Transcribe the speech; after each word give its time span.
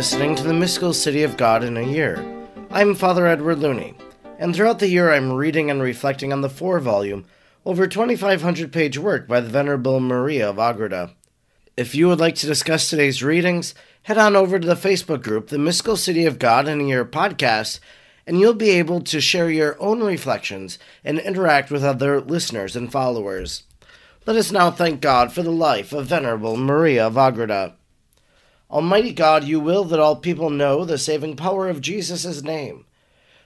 listening 0.00 0.34
to 0.34 0.44
the 0.44 0.54
Mystical 0.54 0.94
City 0.94 1.24
of 1.24 1.36
God 1.36 1.62
in 1.62 1.76
a 1.76 1.82
Year. 1.82 2.24
I'm 2.70 2.94
Father 2.94 3.26
Edward 3.26 3.58
Looney, 3.58 3.92
and 4.38 4.56
throughout 4.56 4.78
the 4.78 4.88
year 4.88 5.12
I'm 5.12 5.30
reading 5.30 5.70
and 5.70 5.82
reflecting 5.82 6.32
on 6.32 6.40
the 6.40 6.48
four 6.48 6.80
volume, 6.80 7.26
over 7.66 7.86
2,500 7.86 8.72
page 8.72 8.96
work 8.96 9.28
by 9.28 9.42
the 9.42 9.50
Venerable 9.50 10.00
Maria 10.00 10.48
of 10.48 10.58
Agreda. 10.58 11.10
If 11.76 11.94
you 11.94 12.08
would 12.08 12.18
like 12.18 12.34
to 12.36 12.46
discuss 12.46 12.88
today's 12.88 13.22
readings, 13.22 13.74
head 14.04 14.16
on 14.16 14.36
over 14.36 14.58
to 14.58 14.66
the 14.66 14.74
Facebook 14.74 15.22
group, 15.22 15.48
The 15.48 15.58
Mystical 15.58 15.98
City 15.98 16.24
of 16.24 16.38
God 16.38 16.66
in 16.66 16.80
a 16.80 16.84
Year 16.84 17.04
podcast, 17.04 17.78
and 18.26 18.40
you'll 18.40 18.54
be 18.54 18.70
able 18.70 19.02
to 19.02 19.20
share 19.20 19.50
your 19.50 19.76
own 19.82 20.02
reflections 20.02 20.78
and 21.04 21.18
interact 21.18 21.70
with 21.70 21.84
other 21.84 22.22
listeners 22.22 22.74
and 22.74 22.90
followers. 22.90 23.64
Let 24.24 24.36
us 24.36 24.50
now 24.50 24.70
thank 24.70 25.02
God 25.02 25.30
for 25.30 25.42
the 25.42 25.52
life 25.52 25.92
of 25.92 26.06
Venerable 26.06 26.56
Maria 26.56 27.06
of 27.06 27.18
Agreda. 27.18 27.74
Almighty 28.70 29.12
God, 29.12 29.42
you 29.42 29.58
will 29.58 29.82
that 29.84 29.98
all 29.98 30.14
people 30.14 30.48
know 30.48 30.84
the 30.84 30.96
saving 30.96 31.34
power 31.34 31.68
of 31.68 31.80
Jesus' 31.80 32.40
name. 32.40 32.84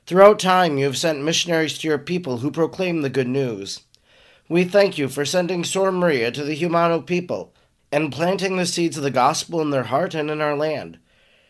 Throughout 0.05 0.38
time, 0.38 0.77
you 0.77 0.84
have 0.84 0.98
sent 0.98 1.23
missionaries 1.24 1.78
to 1.78 1.88
your 1.88 1.97
people 1.97 2.38
who 2.38 2.50
proclaim 2.50 3.00
the 3.00 3.09
good 3.09 3.28
news. 3.28 3.80
We 4.50 4.64
thank 4.64 4.98
you 4.98 5.09
for 5.09 5.24
sending 5.24 5.64
Sor 5.64 5.91
Maria 5.91 6.30
to 6.30 6.45
the 6.45 6.55
Jumano 6.55 7.06
people 7.06 7.55
and 7.91 8.12
planting 8.12 8.59
the 8.59 8.66
seeds 8.66 8.98
of 8.98 9.02
the 9.02 9.10
gospel 9.10 9.62
in 9.62 9.70
their 9.70 9.84
heart 9.84 10.14
and 10.14 10.30
in 10.30 10.42
our 10.42 10.55
land. 10.55 10.98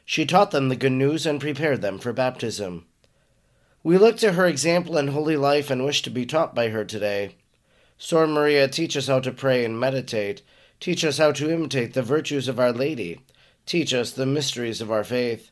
She 0.04 0.24
taught 0.24 0.52
them 0.52 0.68
the 0.68 0.76
good 0.76 0.92
news 0.92 1.26
and 1.26 1.40
prepared 1.40 1.82
them 1.82 1.98
for 1.98 2.12
baptism. 2.12 2.86
We 3.82 3.98
look 3.98 4.18
to 4.18 4.34
her 4.34 4.46
example 4.46 4.96
and 4.96 5.10
holy 5.10 5.36
life 5.36 5.68
and 5.68 5.84
wish 5.84 6.02
to 6.02 6.10
be 6.10 6.24
taught 6.24 6.54
by 6.54 6.68
her 6.68 6.84
today. 6.84 7.34
Sor 7.98 8.28
Maria, 8.28 8.68
teach 8.68 8.96
us 8.96 9.08
how 9.08 9.18
to 9.18 9.32
pray 9.32 9.64
and 9.64 9.80
meditate. 9.80 10.42
Teach 10.78 11.04
us 11.04 11.18
how 11.18 11.32
to 11.32 11.50
imitate 11.50 11.94
the 11.94 12.02
virtues 12.02 12.46
of 12.46 12.60
Our 12.60 12.72
Lady 12.72 13.20
Teach 13.66 13.94
us 13.94 14.12
the 14.12 14.26
mysteries 14.26 14.80
of 14.80 14.90
our 14.90 15.04
faith. 15.04 15.50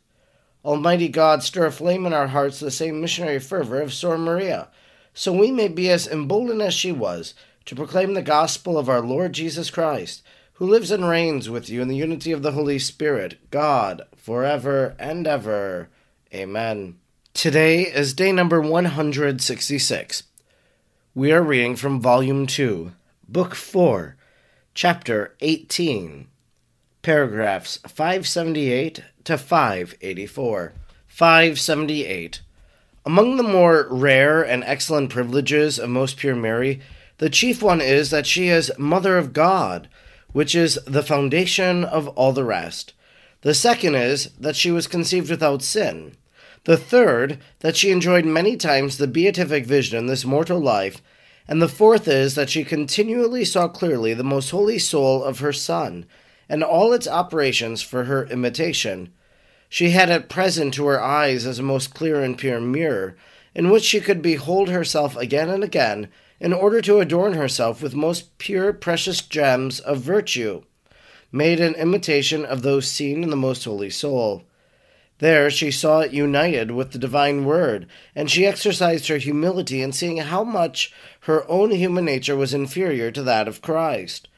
Almighty 0.65 1.09
God, 1.09 1.43
stir 1.43 1.67
aflame 1.67 2.07
in 2.07 2.13
our 2.13 2.29
hearts 2.29 2.61
the 2.61 2.71
same 2.71 3.01
missionary 3.01 3.41
fervor 3.41 3.81
of 3.81 3.93
Sor 3.93 4.19
Maria, 4.19 4.69
so 5.15 5.33
we 5.33 5.51
may 5.51 5.67
be 5.67 5.91
as 5.91 6.07
emboldened 6.07 6.63
as 6.63 6.75
she 6.75 6.93
was 6.93 7.35
to 7.65 7.75
proclaim 7.75 8.15
the 8.15 8.23
gospel 8.23 8.79
of 8.79 8.89
our 8.89 9.01
Lord 9.01 9.33
Jesus 9.33 9.71
Christ, 9.71 10.23
who 10.55 10.67
lives 10.67 10.91
and 10.91 11.09
reigns 11.09 11.49
with 11.49 11.69
you 11.69 11.81
in 11.81 11.89
the 11.89 11.97
unity 11.97 12.33
of 12.33 12.43
the 12.43 12.53
Holy 12.53 12.79
Spirit, 12.79 13.39
God, 13.51 14.03
forever 14.17 14.95
and 14.99 15.27
ever. 15.27 15.89
Amen. 16.35 16.99
Today 17.35 17.83
is 17.83 18.15
day 18.15 18.31
number 18.31 18.61
166. 18.61 20.23
We 21.15 21.33
are 21.33 21.43
reading 21.43 21.77
from 21.77 22.01
Volume 22.01 22.47
2, 22.47 22.93
Book 23.27 23.55
4, 23.55 24.17
Chapter 24.75 25.35
18 25.41 26.29
paragraphs 27.03 27.79
578 27.87 29.03
to 29.25 29.37
584. 29.37 30.73
578. 31.09 32.41
Among 33.05 33.37
the 33.37 33.43
more 33.43 33.89
rare 33.91 34.43
and 34.43 34.63
excellent 34.65 35.11
privileges 35.11 35.79
of 35.79 35.91
Most 35.91 36.17
Pure 36.17 36.37
Mary, 36.37 36.81
the 37.19 37.29
chief 37.29 37.61
one 37.63 37.81
is 37.81 38.11
that 38.11 38.27
she 38.27 38.49
is 38.49 38.73
Mother 38.79 39.19
of 39.19 39.33
God, 39.33 39.89
which 40.33 40.55
is 40.55 40.79
the 40.87 41.03
foundation 41.03 41.85
of 41.85 42.09
all 42.09 42.33
the 42.33 42.45
rest. 42.45 42.95
The 43.43 43.55
second 43.55 43.97
is 43.97 44.31
that 44.39 44.57
she 44.57 44.71
was 44.71 44.87
conceived 44.87 45.29
without 45.29 45.63
sin. 45.63 46.17
The 46.65 46.77
third, 46.77 47.39
that 47.59 47.77
she 47.77 47.91
enjoyed 47.91 48.25
many 48.25 48.57
times 48.57 48.97
the 48.97 49.09
beatific 49.09 49.67
vision 49.67 49.99
in 49.99 50.07
this 50.07 50.25
mortal 50.25 50.61
life. 50.61 51.03
And 51.49 51.61
the 51.61 51.69
fourth 51.69 52.07
is 52.07 52.37
that 52.37 52.49
she 52.49 52.63
continually 52.63 53.45
saw 53.45 53.67
clearly 53.67 54.15
the 54.15 54.23
most 54.23 54.51
holy 54.51 54.79
soul 54.79 55.25
of 55.25 55.41
her 55.41 55.53
Son, 55.53 56.07
and 56.49 56.63
all 56.63 56.93
its 56.93 57.09
operations 57.09 57.83
for 57.83 58.05
her 58.05 58.27
imitation. 58.27 59.13
She 59.69 59.91
had 59.91 60.11
it 60.11 60.29
present 60.29 60.75
to 60.75 60.87
her 60.87 61.01
eyes 61.01 61.47
as 61.47 61.59
a 61.59 61.63
most 61.63 61.95
clear 61.95 62.23
and 62.23 62.37
pure 62.37 62.61
mirror, 62.61 63.17
in 63.55 63.71
which 63.71 63.85
she 63.85 64.01
could 64.01 64.21
behold 64.21 64.69
herself 64.69 65.17
again 65.17 65.49
and 65.49 65.65
again, 65.65 66.09
in 66.41 66.53
order 66.53 66.81
to 66.83 67.01
adorn 67.01 67.35
herself 67.35 67.83
with 67.83 67.95
most 67.95 68.37
pure 68.39 68.73
precious 68.73 69.21
gems 69.23 69.81
of 69.81 70.01
virtue, 70.01 70.63
made 71.31 71.61
in 71.61 71.75
imitation 71.75 72.45
of 72.45 72.63
those 72.63 72.91
seen 72.91 73.23
in 73.23 73.31
the 73.31 73.37
most 73.37 73.65
holy 73.65 73.91
soul. 73.91 74.45
There 75.19 75.51
she 75.51 75.71
saw 75.71 76.01
it 76.01 76.13
united 76.13 76.73
with 76.73 76.91
the 76.91 76.99
divine 76.99 77.45
word, 77.45 77.87
and 78.15 78.31
she 78.31 78.45
exercised 78.45 79.09
her 79.09 79.19
humility 79.19 79.81
in 79.81 79.93
seeing 79.93 80.17
how 80.17 80.43
much 80.43 80.93
her 81.21 81.49
own 81.49 81.71
human 81.71 82.05
nature 82.05 82.37
was 82.37 82.53
inferior 82.53 83.11
to 83.13 83.23
that 83.23 83.47
of 83.47 83.63
Christ 83.63 84.29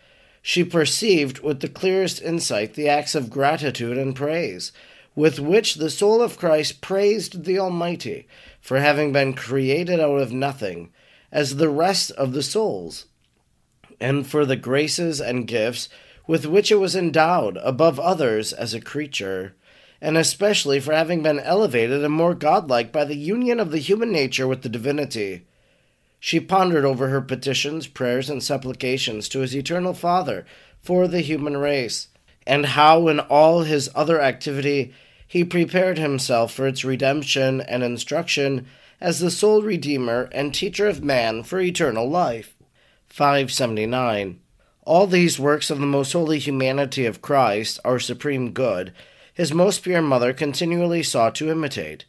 she 0.47 0.63
perceived 0.63 1.39
with 1.39 1.61
the 1.61 1.69
clearest 1.71 2.21
insight 2.21 2.75
the 2.75 2.87
acts 2.87 3.15
of 3.15 3.31
gratitude 3.31 3.97
and 3.97 4.15
praise 4.15 4.73
with 5.15 5.41
which 5.41 5.77
the 5.77 5.89
soul 5.89 6.21
of 6.21 6.37
Christ 6.37 6.83
praised 6.83 7.45
the 7.45 7.59
Almighty 7.59 8.29
for 8.61 8.79
having 8.79 9.11
been 9.11 9.33
created 9.33 10.01
out 10.01 10.21
of 10.21 10.33
nothing, 10.33 10.91
as 11.33 11.57
the 11.57 11.71
rest 11.71 12.11
of 12.11 12.35
the 12.35 12.43
souls, 12.43 13.07
and 13.99 14.27
for 14.27 14.45
the 14.45 14.57
graces 14.57 15.19
and 15.19 15.47
gifts 15.47 15.89
with 16.27 16.45
which 16.45 16.71
it 16.71 16.77
was 16.77 16.95
endowed 16.95 17.57
above 17.63 17.99
others 17.99 18.53
as 18.53 18.75
a 18.75 18.83
creature, 18.83 19.55
and 19.99 20.19
especially 20.19 20.79
for 20.79 20.93
having 20.93 21.23
been 21.23 21.41
elevated 21.41 22.05
and 22.05 22.13
more 22.13 22.35
godlike 22.35 22.93
by 22.93 23.07
the 23.07 23.17
union 23.17 23.59
of 23.59 23.71
the 23.71 23.79
human 23.79 24.13
nature 24.13 24.47
with 24.47 24.61
the 24.61 24.69
divinity. 24.69 25.47
She 26.27 26.41
pondered 26.41 26.87
over 26.87 27.09
her 27.09 27.21
petitions, 27.21 27.87
prayers, 27.87 28.31
and 28.31 28.43
supplications 28.43 29.29
to 29.29 29.41
his 29.41 29.55
eternal 29.55 29.93
Father 29.93 30.47
for 30.81 31.07
the 31.07 31.21
human 31.21 31.55
race, 31.59 32.09
and 32.47 32.65
how 32.65 33.09
in 33.09 33.21
all 33.21 33.65
his 33.65 33.91
other 33.95 34.23
activity 34.23 34.95
he 35.29 35.45
prepared 35.45 35.99
himself 35.99 36.51
for 36.51 36.67
its 36.67 36.83
redemption 36.83 37.61
and 37.61 37.83
instruction 37.83 38.67
as 39.03 39.21
the 39.21 39.31
sole 39.31 39.61
Redeemer 39.61 40.31
and 40.33 40.55
teacher 40.55 40.89
of 40.89 41.05
man 41.05 41.43
for 41.43 41.61
eternal 41.61 42.09
life. 42.09 42.57
579. 43.09 44.41
All 44.87 45.07
these 45.07 45.39
works 45.39 45.69
of 45.69 45.79
the 45.79 45.85
most 45.85 46.15
holy 46.15 46.39
humanity 46.39 47.05
of 47.05 47.21
Christ, 47.21 47.79
our 47.85 47.99
supreme 47.99 48.53
good, 48.53 48.95
his 49.35 49.53
most 49.53 49.83
pure 49.83 50.01
mother 50.01 50.33
continually 50.33 51.03
sought 51.03 51.35
to 51.35 51.51
imitate. 51.51 52.07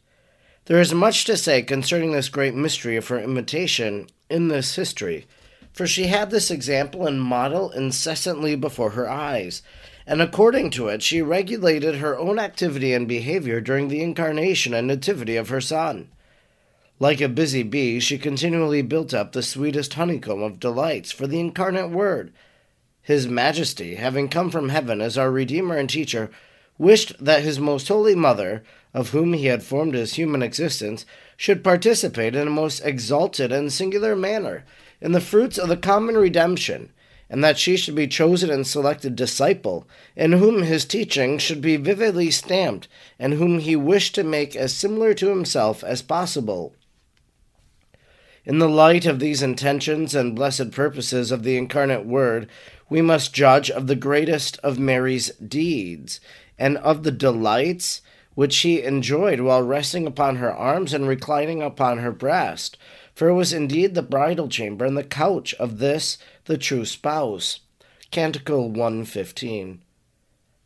There 0.66 0.82
is 0.82 0.96
much 0.96 1.26
to 1.26 1.38
say 1.38 1.62
concerning 1.62 2.12
this 2.12 2.28
great 2.28 2.56
mystery 2.56 2.98
of 2.98 3.08
her 3.10 3.20
imitation 3.20 4.08
in 4.32 4.48
this 4.48 4.76
history, 4.76 5.28
for 5.72 5.86
she 5.86 6.08
had 6.08 6.32
this 6.32 6.50
example 6.50 7.06
and 7.06 7.22
model 7.22 7.70
incessantly 7.70 8.56
before 8.56 8.92
her 8.92 9.08
eyes, 9.08 9.62
and 10.08 10.24
according 10.24 10.72
to 10.72 10.88
it 10.88 11.04
she 11.04 11.22
regulated 11.22 11.98
her 11.98 12.18
own 12.18 12.40
activity 12.40 12.94
and 12.94 13.08
behavior 13.08 13.62
during 13.62 13.90
the 13.90 14.02
incarnation 14.02 14.74
and 14.74 14.88
nativity 14.88 15.36
of 15.36 15.50
her 15.50 15.62
Son. 15.62 16.10
Like 16.98 17.22
a 17.22 17.30
busy 17.30 17.62
bee, 17.62 18.00
she 18.00 18.18
continually 18.18 18.82
built 18.82 19.14
up 19.14 19.34
the 19.34 19.44
sweetest 19.44 19.94
honeycomb 19.94 20.42
of 20.42 20.60
delights 20.60 21.12
for 21.12 21.28
the 21.28 21.40
incarnate 21.40 21.92
Word. 21.92 22.34
His 23.04 23.28
Majesty, 23.28 23.96
having 23.96 24.30
come 24.30 24.50
from 24.50 24.70
heaven 24.70 25.00
as 25.00 25.16
our 25.16 25.30
Redeemer 25.30 25.78
and 25.78 25.88
Teacher, 25.90 26.32
wished 26.80 27.14
that 27.24 27.44
his 27.44 27.60
most 27.60 27.88
holy 27.88 28.16
mother, 28.16 28.64
of 28.96 29.10
whom 29.10 29.34
he 29.34 29.48
had 29.48 29.62
formed 29.62 29.94
his 29.94 30.14
human 30.14 30.42
existence, 30.42 31.06
should 31.36 31.66
participate 31.66 32.34
in 32.34 32.48
a 32.48 32.50
most 32.52 32.80
exalted 32.86 33.52
and 33.52 33.72
singular 33.72 34.16
manner 34.16 34.64
in 35.02 35.12
the 35.12 35.20
fruits 35.20 35.58
of 35.58 35.68
the 35.68 35.76
common 35.76 36.16
redemption, 36.16 36.90
and 37.30 37.44
that 37.44 37.60
she 37.60 37.76
should 37.76 37.94
be 37.94 38.08
chosen 38.08 38.50
and 38.50 38.66
selected 38.66 39.14
disciple, 39.14 39.86
in 40.16 40.32
whom 40.32 40.64
his 40.64 40.86
teaching 40.86 41.38
should 41.38 41.60
be 41.60 41.76
vividly 41.76 42.32
stamped, 42.32 42.88
and 43.20 43.34
whom 43.34 43.60
he 43.60 43.76
wished 43.76 44.16
to 44.16 44.24
make 44.24 44.56
as 44.56 44.74
similar 44.74 45.14
to 45.14 45.28
himself 45.28 45.84
as 45.84 46.02
possible. 46.02 46.74
In 48.46 48.60
the 48.60 48.70
light 48.70 49.06
of 49.06 49.20
these 49.20 49.44
intentions 49.44 50.16
and 50.16 50.38
blessed 50.38 50.72
purposes 50.72 51.32
of 51.32 51.44
the 51.44 51.58
incarnate 51.58 52.06
Word, 52.06 52.48
we 52.90 53.02
must 53.02 53.34
judge 53.34 53.70
of 53.70 53.88
the 53.88 53.96
greatest 53.98 54.58
of 54.60 54.80
Mary's 54.80 55.32
deeds, 55.32 56.22
and 56.58 56.78
of 56.78 57.04
the 57.04 57.12
delights 57.12 58.00
which 58.36 58.54
she 58.54 58.84
enjoyed 58.84 59.40
while 59.40 59.64
resting 59.64 60.06
upon 60.06 60.36
her 60.36 60.54
arms 60.54 60.94
and 60.94 61.08
reclining 61.08 61.62
upon 61.62 61.98
her 61.98 62.12
breast, 62.12 62.78
for 63.14 63.30
it 63.30 63.34
was 63.34 63.54
indeed 63.54 63.96
the 63.96 64.02
bridal 64.04 64.48
chamber 64.48 64.86
and 64.86 64.98
the 64.98 65.04
couch 65.04 65.54
of 65.56 65.80
this 65.80 66.18
the 66.46 66.58
true 66.58 66.86
spouse. 66.86 67.62
Canticle 68.12 68.70
115. 68.70 69.82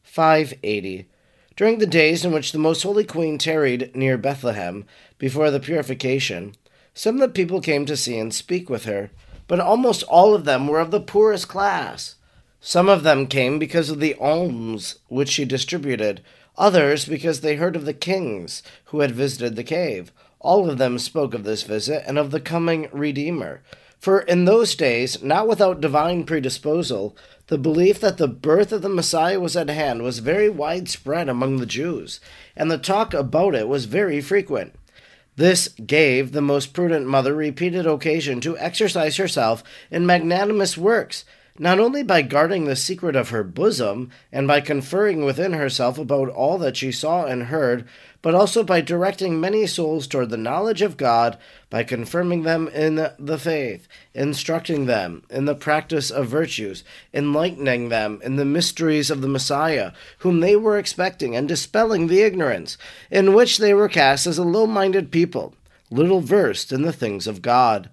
580. 0.04 1.08
During 1.56 1.78
the 1.80 1.88
days 1.88 2.26
in 2.26 2.32
which 2.32 2.52
the 2.52 2.58
most 2.58 2.84
holy 2.84 3.04
queen 3.04 3.38
tarried 3.38 3.96
near 3.96 4.18
Bethlehem 4.18 4.86
before 5.18 5.52
the 5.52 5.60
purification, 5.60 6.56
some 6.94 7.16
of 7.16 7.22
the 7.22 7.30
people 7.30 7.62
came 7.62 7.86
to 7.86 7.96
see 7.96 8.18
and 8.18 8.34
speak 8.34 8.70
with 8.70 8.86
her, 8.86 9.12
but 9.48 9.60
almost 9.60 10.04
all 10.04 10.34
of 10.34 10.46
them 10.46 10.68
were 10.68 10.80
of 10.80 10.92
the 10.92 11.00
poorest 11.00 11.48
class. 11.48 12.16
Some 12.62 12.90
of 12.90 13.04
them 13.04 13.28
came 13.28 13.60
because 13.60 13.90
of 13.90 14.00
the 14.00 14.16
alms 14.16 15.00
which 15.08 15.30
she 15.30 15.46
distributed, 15.46 16.22
others 16.60 17.06
because 17.06 17.42
they 17.42 17.56
heard 17.56 17.76
of 17.76 17.86
the 17.86 17.94
kings 17.94 18.62
who 18.86 19.00
had 19.00 19.12
visited 19.12 19.56
the 19.56 19.64
cave. 19.64 20.12
All 20.40 20.70
of 20.70 20.78
them 20.78 21.00
spoke 21.00 21.34
of 21.34 21.44
this 21.44 21.64
visit 21.64 22.04
and 22.06 22.20
of 22.20 22.32
the 22.32 22.40
coming 22.40 22.90
Redeemer, 22.92 23.62
For 24.00 24.22
in 24.22 24.46
those 24.46 24.76
days, 24.76 25.24
not 25.24 25.48
without 25.48 25.82
divine 25.82 26.26
predisposal, 26.26 27.16
the 27.48 27.58
belief 27.58 28.00
that 28.00 28.18
the 28.18 28.28
birth 28.28 28.72
of 28.72 28.82
the 28.84 28.90
Messiah 28.90 29.40
was 29.40 29.58
at 29.58 29.70
hand 29.70 30.04
was 30.04 30.20
very 30.20 30.50
widespread 30.50 31.28
among 31.28 31.58
the 31.58 31.66
Jews, 31.66 32.20
and 32.56 32.70
the 32.70 32.78
talk 32.78 33.14
about 33.14 33.56
it 33.56 33.68
was 33.68 33.86
very 33.86 34.22
frequent. 34.22 34.76
This 35.36 35.70
gave 35.70 36.32
the 36.32 36.42
most 36.42 36.74
prudent 36.74 37.08
mother 37.08 37.34
repeated 37.34 37.88
occasion 37.88 38.40
to 38.42 38.58
exercise 38.58 39.18
herself 39.18 39.64
in 39.90 40.06
magnanimous 40.06 40.78
works, 40.78 41.26
not 41.62 41.78
only 41.78 42.02
by 42.02 42.22
guarding 42.22 42.64
the 42.64 42.76
secret 42.76 43.18
of 43.18 43.30
her 43.30 43.44
bosom, 43.44 44.10
and 44.32 44.48
by 44.48 44.62
conferring 44.62 45.26
within 45.26 45.52
herself 45.52 45.98
about 45.98 46.30
all 46.30 46.58
that 46.58 46.78
she 46.78 46.90
saw 46.90 47.26
and 47.26 47.44
heard, 47.44 47.86
but 48.22 48.34
also 48.34 48.64
by 48.64 48.80
directing 48.80 49.40
many 49.40 49.68
souls 49.68 50.08
toward 50.08 50.30
the 50.30 50.38
knowledge 50.38 50.82
of 50.82 50.96
God, 50.96 51.38
by 51.70 51.84
confirming 51.84 52.44
them 52.44 52.70
in 52.70 53.10
the 53.20 53.38
faith, 53.38 53.90
instructing 54.14 54.86
them 54.86 55.24
in 55.30 55.44
the 55.44 55.54
practice 55.54 56.10
of 56.10 56.28
virtues, 56.28 56.86
enlightening 57.14 57.90
them 57.90 58.22
in 58.24 58.38
the 58.38 58.46
mysteries 58.46 59.12
of 59.12 59.20
the 59.20 59.28
Messiah, 59.28 59.92
whom 60.20 60.40
they 60.40 60.56
were 60.56 60.80
expecting, 60.80 61.36
and 61.36 61.46
dispelling 61.46 62.08
the 62.08 62.22
ignorance 62.22 62.78
in 63.12 63.34
which 63.34 63.58
they 63.58 63.74
were 63.74 63.90
cast 63.90 64.26
as 64.26 64.38
a 64.38 64.44
low 64.44 64.66
minded 64.66 65.12
people, 65.12 65.54
little 65.92 66.22
versed 66.22 66.72
in 66.72 66.84
the 66.84 66.94
things 66.94 67.28
of 67.28 67.42
God. 67.42 67.90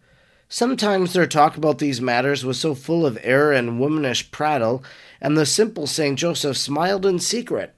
Sometimes 0.48 1.12
their 1.12 1.26
talk 1.26 1.56
about 1.56 1.78
these 1.78 2.00
matters 2.00 2.44
was 2.44 2.58
so 2.58 2.74
full 2.74 3.04
of 3.04 3.18
error 3.22 3.52
and 3.52 3.80
womanish 3.80 4.30
prattle, 4.30 4.84
and 5.20 5.36
the 5.36 5.44
simple 5.44 5.86
Saint 5.88 6.18
Joseph 6.18 6.56
smiled 6.56 7.04
in 7.04 7.18
secret. 7.18 7.76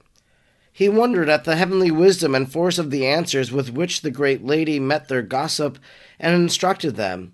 He 0.71 0.87
wondered 0.87 1.29
at 1.29 1.45
the 1.45 1.55
heavenly 1.55 1.89
wisdom 1.89 2.35
and 2.35 2.49
force 2.49 2.77
of 2.77 2.91
the 2.91 3.07
answers 3.07 3.51
with 3.51 3.71
which 3.71 4.01
the 4.01 4.11
great 4.11 4.45
lady 4.45 4.79
met 4.79 5.07
their 5.07 5.23
gossip 5.23 5.79
and 6.19 6.35
instructed 6.35 6.95
them, 6.95 7.33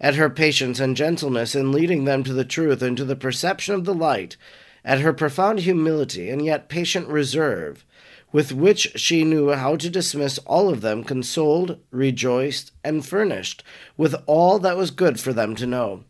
at 0.00 0.16
her 0.16 0.28
patience 0.28 0.80
and 0.80 0.96
gentleness 0.96 1.54
in 1.54 1.72
leading 1.72 2.04
them 2.04 2.22
to 2.22 2.34
the 2.34 2.44
truth 2.44 2.82
and 2.82 2.96
to 2.98 3.04
the 3.04 3.16
perception 3.16 3.74
of 3.74 3.84
the 3.84 3.94
light, 3.94 4.36
at 4.84 5.00
her 5.00 5.14
profound 5.14 5.60
humility 5.60 6.28
and 6.28 6.44
yet 6.44 6.68
patient 6.68 7.08
reserve, 7.08 7.86
with 8.34 8.50
which 8.50 8.90
she 8.96 9.22
knew 9.22 9.52
how 9.52 9.76
to 9.76 9.88
dismiss 9.88 10.38
all 10.38 10.68
of 10.68 10.80
them 10.80 11.04
consoled, 11.04 11.78
rejoiced, 11.92 12.72
and 12.82 13.06
furnished 13.06 13.62
with 13.96 14.12
all 14.26 14.58
that 14.58 14.76
was 14.76 14.90
good 14.90 15.20
for 15.20 15.32
them 15.32 15.54
to 15.54 15.64
know. 15.64 16.02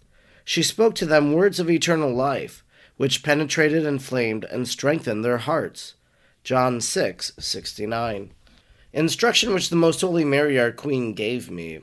She 0.42 0.62
spoke 0.62 0.94
to 0.94 1.04
them 1.04 1.34
words 1.34 1.60
of 1.60 1.68
eternal 1.68 2.14
life, 2.14 2.64
which 2.96 3.22
penetrated, 3.22 3.84
inflamed, 3.84 4.46
and 4.46 4.66
strengthened 4.66 5.22
their 5.22 5.36
hearts. 5.36 5.96
John 6.42 6.80
6, 6.80 7.32
69. 7.38 8.32
Instruction 8.94 9.52
which 9.52 9.68
the 9.68 9.76
Most 9.76 10.00
Holy 10.00 10.24
Mary, 10.24 10.58
our 10.58 10.72
Queen, 10.72 11.12
gave 11.12 11.50
me. 11.50 11.80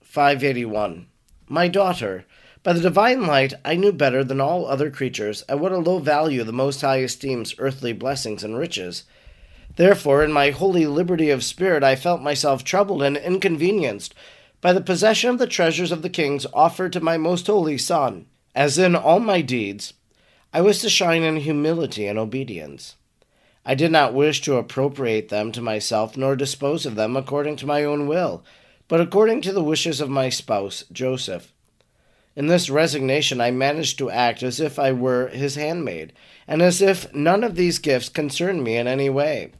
581. 0.00 1.06
My 1.48 1.68
daughter, 1.68 2.24
by 2.62 2.72
the 2.72 2.80
divine 2.80 3.26
light 3.26 3.52
I 3.62 3.76
knew 3.76 3.92
better 3.92 4.24
than 4.24 4.40
all 4.40 4.64
other 4.64 4.90
creatures 4.90 5.44
at 5.50 5.60
what 5.60 5.72
a 5.72 5.76
low 5.76 5.98
value 5.98 6.44
the 6.44 6.52
Most 6.52 6.80
High 6.80 7.00
esteems 7.00 7.54
earthly 7.58 7.92
blessings 7.92 8.42
and 8.42 8.56
riches. 8.56 9.04
Therefore, 9.76 10.24
in 10.24 10.32
my 10.32 10.50
holy 10.50 10.86
liberty 10.86 11.30
of 11.30 11.44
spirit, 11.44 11.84
I 11.84 11.96
felt 11.96 12.22
myself 12.22 12.64
troubled 12.64 13.02
and 13.02 13.16
inconvenienced 13.16 14.14
by 14.62 14.72
the 14.72 14.80
possession 14.80 15.30
of 15.30 15.38
the 15.38 15.46
treasures 15.46 15.92
of 15.92 16.02
the 16.02 16.10
kings 16.10 16.46
offered 16.52 16.92
to 16.94 17.00
my 17.00 17.18
most 17.18 17.46
holy 17.46 17.78
Son. 17.78 18.26
As 18.54 18.78
in 18.78 18.96
all 18.96 19.20
my 19.20 19.42
deeds, 19.42 19.92
I 20.52 20.62
was 20.62 20.80
to 20.80 20.88
shine 20.88 21.22
in 21.22 21.36
humility 21.36 22.06
and 22.06 22.18
obedience. 22.18 22.96
I 23.66 23.74
did 23.74 23.92
not 23.92 24.14
wish 24.14 24.40
to 24.42 24.56
appropriate 24.56 25.28
them 25.28 25.52
to 25.52 25.60
myself, 25.60 26.16
nor 26.16 26.36
dispose 26.36 26.86
of 26.86 26.94
them 26.94 27.14
according 27.14 27.56
to 27.56 27.66
my 27.66 27.84
own 27.84 28.06
will, 28.06 28.42
but 28.88 29.00
according 29.00 29.42
to 29.42 29.52
the 29.52 29.62
wishes 29.62 30.00
of 30.00 30.08
my 30.08 30.30
spouse, 30.30 30.84
Joseph. 30.90 31.52
In 32.34 32.46
this 32.46 32.70
resignation, 32.70 33.42
I 33.42 33.50
managed 33.50 33.98
to 33.98 34.10
act 34.10 34.42
as 34.42 34.58
if 34.58 34.78
I 34.78 34.92
were 34.92 35.28
his 35.28 35.56
handmaid, 35.56 36.14
and 36.48 36.62
as 36.62 36.80
if 36.80 37.12
none 37.12 37.44
of 37.44 37.56
these 37.56 37.78
gifts 37.78 38.08
concerned 38.08 38.64
me 38.64 38.76
in 38.76 38.86
any 38.86 39.10
way. 39.10 39.52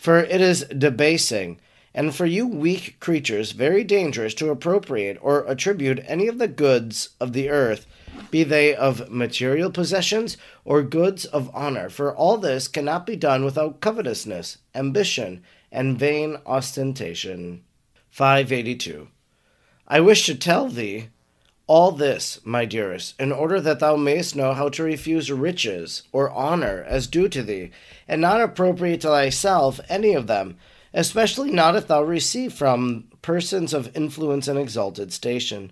For 0.00 0.20
it 0.20 0.40
is 0.40 0.64
debasing, 0.64 1.60
and 1.92 2.14
for 2.14 2.24
you 2.24 2.46
weak 2.46 2.96
creatures 3.00 3.52
very 3.52 3.84
dangerous 3.84 4.32
to 4.36 4.48
appropriate 4.48 5.18
or 5.20 5.44
attribute 5.46 6.02
any 6.06 6.26
of 6.26 6.38
the 6.38 6.48
goods 6.48 7.10
of 7.20 7.34
the 7.34 7.50
earth 7.50 7.84
be 8.30 8.42
they 8.42 8.74
of 8.74 9.10
material 9.10 9.70
possessions 9.70 10.38
or 10.64 10.82
goods 10.82 11.26
of 11.26 11.50
honor, 11.54 11.90
for 11.90 12.16
all 12.16 12.38
this 12.38 12.66
cannot 12.66 13.04
be 13.04 13.14
done 13.14 13.44
without 13.44 13.82
covetousness, 13.82 14.56
ambition, 14.74 15.42
and 15.70 15.98
vain 15.98 16.38
ostentation. 16.46 17.62
582. 18.08 19.08
I 19.86 20.00
wish 20.00 20.24
to 20.24 20.34
tell 20.34 20.68
thee 20.68 21.10
all 21.70 21.92
this, 21.92 22.40
my 22.44 22.64
dearest, 22.64 23.14
in 23.20 23.30
order 23.30 23.60
that 23.60 23.78
thou 23.78 23.94
mayest 23.94 24.34
know 24.34 24.52
how 24.54 24.68
to 24.68 24.82
refuse 24.82 25.30
riches 25.30 26.02
or 26.10 26.28
honor 26.28 26.84
as 26.88 27.06
due 27.06 27.28
to 27.28 27.44
thee, 27.44 27.70
and 28.08 28.20
not 28.20 28.40
appropriate 28.40 29.00
to 29.00 29.06
thyself 29.06 29.78
any 29.88 30.12
of 30.12 30.26
them, 30.26 30.56
especially 30.92 31.52
not 31.52 31.76
if 31.76 31.86
thou 31.86 32.02
receive 32.02 32.52
from 32.52 33.04
persons 33.22 33.72
of 33.72 33.96
influence 33.96 34.48
and 34.48 34.58
exalted 34.58 35.12
station. 35.12 35.70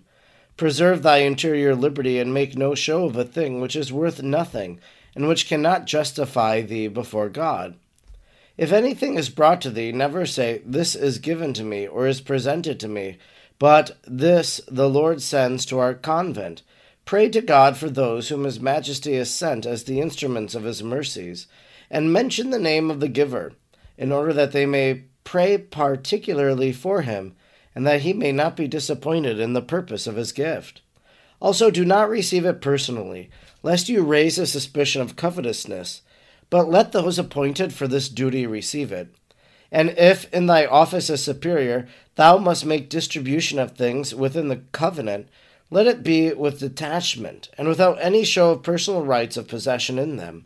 Preserve 0.55 1.03
thy 1.03 1.17
interior 1.17 1.75
liberty, 1.75 2.17
and 2.17 2.33
make 2.33 2.57
no 2.57 2.73
show 2.73 3.03
of 3.03 3.17
a 3.17 3.25
thing 3.25 3.59
which 3.59 3.75
is 3.75 3.91
worth 3.91 4.23
nothing, 4.23 4.79
and 5.15 5.27
which 5.27 5.49
cannot 5.49 5.85
justify 5.85 6.61
thee 6.61 6.87
before 6.87 7.27
God. 7.27 7.75
If 8.57 8.71
anything 8.71 9.17
is 9.17 9.27
brought 9.27 9.59
to 9.63 9.69
thee, 9.69 9.91
never 9.91 10.25
say, 10.25 10.61
This 10.65 10.95
is 10.95 11.19
given 11.19 11.53
to 11.55 11.63
me, 11.65 11.85
or 11.85 12.07
is 12.07 12.21
presented 12.21 12.79
to 12.79 12.87
me, 12.87 13.17
but 13.59 13.97
this 14.07 14.61
the 14.67 14.89
Lord 14.89 15.21
sends 15.21 15.65
to 15.67 15.79
our 15.79 15.93
convent. 15.93 16.63
Pray 17.05 17.29
to 17.29 17.41
God 17.41 17.77
for 17.77 17.89
those 17.89 18.29
whom 18.29 18.43
His 18.43 18.59
Majesty 18.59 19.15
has 19.15 19.33
sent 19.33 19.65
as 19.65 19.83
the 19.83 19.99
instruments 20.01 20.55
of 20.55 20.63
His 20.63 20.81
mercies, 20.81 21.47
and 21.91 22.13
mention 22.13 22.49
the 22.49 22.59
name 22.59 22.89
of 22.89 22.99
the 22.99 23.07
giver, 23.07 23.53
in 23.97 24.11
order 24.11 24.33
that 24.33 24.51
they 24.51 24.65
may 24.65 25.03
pray 25.29 25.59
particularly 25.59 26.71
for 26.71 27.03
him 27.03 27.35
and 27.75 27.85
that 27.85 28.01
he 28.01 28.13
may 28.13 28.31
not 28.31 28.55
be 28.55 28.67
disappointed 28.67 29.39
in 29.39 29.53
the 29.53 29.61
purpose 29.61 30.07
of 30.07 30.15
his 30.15 30.31
gift. 30.31 30.81
Also, 31.39 31.69
do 31.69 31.85
not 31.85 32.09
receive 32.09 32.45
it 32.45 32.61
personally, 32.61 33.29
lest 33.61 33.89
you 33.89 34.03
raise 34.03 34.39
a 34.39 34.47
suspicion 34.47 35.03
of 35.03 35.15
covetousness, 35.15 36.01
but 36.49 36.67
let 36.67 36.93
those 36.93 37.19
appointed 37.19 37.71
for 37.71 37.87
this 37.87 38.09
duty 38.09 38.47
receive 38.47 38.91
it. 38.91 39.13
And 39.71 39.91
if 39.91 40.31
in 40.33 40.47
thy 40.47 40.65
office 40.65 41.09
as 41.09 41.23
superior 41.23 41.87
thou 42.15 42.37
must 42.37 42.65
make 42.65 42.89
distribution 42.89 43.59
of 43.59 43.71
things 43.71 44.15
within 44.15 44.47
the 44.47 44.61
covenant, 44.71 45.27
let 45.69 45.87
it 45.87 46.03
be 46.03 46.33
with 46.33 46.59
detachment, 46.59 47.49
and 47.57 47.67
without 47.67 47.97
any 48.01 48.23
show 48.23 48.51
of 48.51 48.63
personal 48.63 49.03
rights 49.03 49.37
of 49.37 49.47
possession 49.47 49.99
in 49.99 50.17
them 50.17 50.45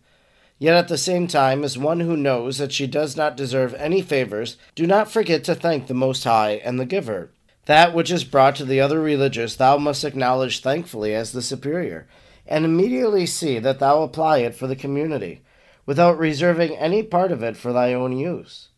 Yet 0.64 0.76
at 0.76 0.88
the 0.88 0.98
same 0.98 1.28
time, 1.28 1.66
as 1.66 1.78
one 1.78 2.00
who 2.00 2.16
knows 2.16 2.58
that 2.58 2.72
she 2.72 2.88
does 2.88 3.18
not 3.18 3.36
deserve 3.36 3.74
any 3.74 4.02
favors, 4.02 4.56
do 4.76 4.88
not 4.88 5.12
forget 5.12 5.44
to 5.44 5.56
thank 5.56 5.88
the 5.88 5.94
Most 5.94 6.24
High 6.24 6.52
and 6.64 6.80
the 6.80 6.86
Giver. 6.86 7.32
That 7.66 7.94
which 7.94 8.10
is 8.10 8.24
brought 8.24 8.56
to 8.56 8.64
the 8.64 8.80
other 8.80 9.02
religious 9.02 9.58
thou 9.58 9.78
must 9.78 10.06
acknowledge 10.06 10.62
thankfully 10.62 11.14
as 11.14 11.34
the 11.34 11.42
superior, 11.42 12.08
and 12.48 12.64
immediately 12.64 13.26
see 13.26 13.60
that 13.60 13.80
thou 13.80 14.04
apply 14.04 14.38
it 14.38 14.56
for 14.56 14.68
the 14.68 14.76
community, 14.78 15.42
without 15.86 16.18
reserving 16.18 16.78
any 16.78 17.04
part 17.04 17.34
of 17.34 17.44
it 17.44 17.58
for 17.58 17.74
thy 17.74 17.94
own 17.94 18.18
use. 18.18 18.70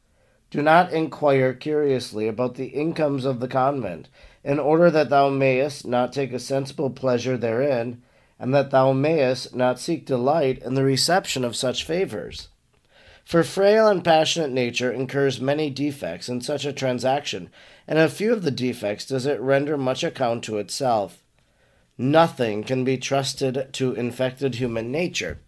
Do 0.56 0.62
not 0.62 0.94
inquire 0.94 1.54
curiously 1.54 2.30
about 2.30 2.56
the 2.56 2.68
incomes 2.68 3.26
of 3.26 3.42
the 3.42 3.48
convent, 3.50 4.08
in 4.42 4.58
order 4.58 4.90
that 4.90 5.10
thou 5.10 5.28
mayest 5.28 5.86
not 5.86 6.14
take 6.14 6.32
a 6.32 6.40
sensible 6.40 6.90
pleasure 6.90 7.36
therein, 7.36 8.02
and 8.40 8.54
that 8.54 8.72
thou 8.72 8.94
mayest 8.94 9.54
not 9.54 9.82
seek 9.82 10.06
delight 10.06 10.60
in 10.60 10.76
the 10.76 10.86
reception 10.86 11.44
of 11.44 11.58
such 11.58 11.84
favors. 11.84 12.48
For 13.26 13.44
frail 13.44 13.90
and 13.90 14.02
passionate 14.02 14.50
nature 14.50 14.94
incurs 14.94 15.42
many 15.42 15.70
defects 15.70 16.30
in 16.30 16.40
such 16.40 16.64
a 16.64 16.72
transaction, 16.72 17.50
and 17.86 18.00
of 18.00 18.14
few 18.14 18.32
of 18.32 18.44
the 18.44 18.50
defects 18.50 19.06
does 19.06 19.26
it 19.26 19.42
render 19.42 19.76
much 19.76 20.06
account 20.06 20.46
to 20.46 20.58
itself. 20.60 21.22
Nothing 21.98 22.64
can 22.64 22.86
be 22.86 22.98
trusted 22.98 23.74
to 23.74 23.94
infected 23.94 24.56
human 24.56 24.90
nature, 24.90 25.40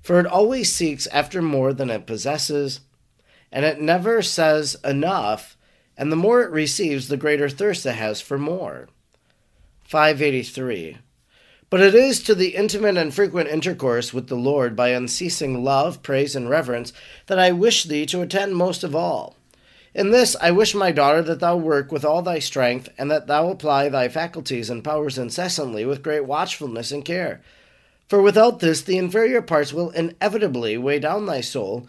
for 0.00 0.18
it 0.18 0.26
always 0.26 0.72
seeks 0.72 1.06
after 1.08 1.42
more 1.42 1.74
than 1.74 1.90
it 1.90 2.06
possesses, 2.06 2.80
and 3.50 3.64
it 3.64 3.80
never 3.80 4.22
says 4.22 4.76
enough, 4.84 5.56
and 5.96 6.12
the 6.12 6.16
more 6.16 6.42
it 6.42 6.50
receives, 6.50 7.08
the 7.08 7.16
greater 7.16 7.48
thirst 7.48 7.86
it 7.86 7.92
has 7.92 8.20
for 8.20 8.38
more. 8.38 8.88
583. 9.84 10.98
But 11.70 11.80
it 11.80 11.94
is 11.94 12.22
to 12.22 12.34
the 12.34 12.54
intimate 12.54 12.96
and 12.96 13.12
frequent 13.12 13.48
intercourse 13.48 14.14
with 14.14 14.28
the 14.28 14.36
Lord 14.36 14.74
by 14.74 14.88
unceasing 14.88 15.62
love, 15.64 16.02
praise, 16.02 16.34
and 16.34 16.48
reverence 16.48 16.92
that 17.26 17.38
I 17.38 17.52
wish 17.52 17.84
thee 17.84 18.06
to 18.06 18.22
attend 18.22 18.54
most 18.54 18.84
of 18.84 18.94
all. 18.94 19.36
In 19.94 20.10
this 20.10 20.36
I 20.40 20.50
wish, 20.50 20.74
my 20.74 20.92
daughter, 20.92 21.22
that 21.22 21.40
thou 21.40 21.56
work 21.56 21.90
with 21.90 22.04
all 22.04 22.22
thy 22.22 22.38
strength, 22.38 22.88
and 22.96 23.10
that 23.10 23.26
thou 23.26 23.50
apply 23.50 23.88
thy 23.88 24.08
faculties 24.08 24.70
and 24.70 24.84
powers 24.84 25.18
incessantly 25.18 25.84
with 25.84 26.02
great 26.02 26.24
watchfulness 26.24 26.92
and 26.92 27.04
care. 27.04 27.42
For 28.08 28.22
without 28.22 28.60
this, 28.60 28.80
the 28.80 28.96
inferior 28.96 29.42
parts 29.42 29.72
will 29.72 29.90
inevitably 29.90 30.78
weigh 30.78 31.00
down 31.00 31.26
thy 31.26 31.40
soul, 31.42 31.86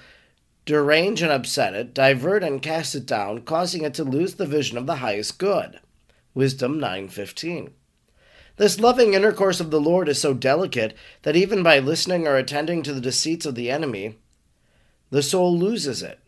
derange 0.69 1.23
and 1.23 1.31
upset 1.31 1.73
it, 1.73 1.95
divert 1.95 2.43
and 2.43 2.61
cast 2.61 2.93
it 2.93 3.07
down, 3.07 3.41
causing 3.41 3.83
it 3.83 3.91
to 3.91 4.03
lose 4.03 4.35
the 4.35 4.45
vision 4.45 4.77
of 4.77 4.85
the 4.85 4.97
highest 4.97 5.39
good. 5.39 5.79
Wisdom 6.35 6.79
9:15. 6.79 7.71
This 8.57 8.79
loving 8.79 9.15
intercourse 9.15 9.59
of 9.59 9.71
the 9.71 9.81
Lord 9.81 10.07
is 10.07 10.21
so 10.21 10.35
delicate 10.35 10.93
that 11.23 11.35
even 11.35 11.63
by 11.63 11.79
listening 11.79 12.27
or 12.27 12.37
attending 12.37 12.83
to 12.83 12.93
the 12.93 13.01
deceits 13.01 13.47
of 13.47 13.55
the 13.55 13.71
enemy, 13.71 14.19
the 15.09 15.23
soul 15.23 15.57
loses 15.57 16.03
it. 16.03 16.19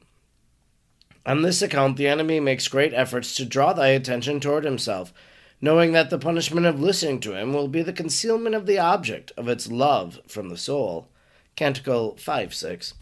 On 1.23 1.43
this 1.43 1.61
account, 1.61 1.97
the 1.97 2.07
enemy 2.07 2.39
makes 2.39 2.67
great 2.67 2.95
efforts 2.95 3.35
to 3.35 3.45
draw 3.45 3.73
thy 3.73 3.89
attention 3.89 4.39
toward 4.39 4.63
himself, 4.63 5.13
knowing 5.61 5.91
that 5.91 6.09
the 6.09 6.17
punishment 6.17 6.65
of 6.65 6.81
listening 6.81 7.19
to 7.19 7.37
him 7.37 7.53
will 7.53 7.67
be 7.67 7.83
the 7.83 7.93
concealment 7.93 8.55
of 8.55 8.65
the 8.65 8.79
object 8.79 9.31
of 9.37 9.47
its 9.47 9.69
love 9.69 10.19
from 10.27 10.49
the 10.49 10.57
soul. 10.57 11.09
Canticle 11.55 12.17
5 12.17 12.55
6. 12.55 12.95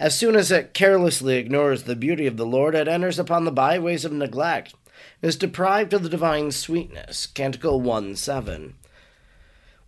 As 0.00 0.18
soon 0.18 0.34
as 0.34 0.50
it 0.50 0.72
carelessly 0.72 1.36
ignores 1.36 1.82
the 1.82 1.94
beauty 1.94 2.26
of 2.26 2.38
the 2.38 2.46
Lord, 2.46 2.74
it 2.74 2.88
enters 2.88 3.18
upon 3.18 3.44
the 3.44 3.52
byways 3.52 4.06
of 4.06 4.12
neglect, 4.12 4.74
is 5.20 5.36
deprived 5.36 5.92
of 5.92 6.02
the 6.02 6.08
divine 6.08 6.52
sweetness. 6.52 7.26
Canticle 7.26 7.82
1 7.82 8.16
7. 8.16 8.76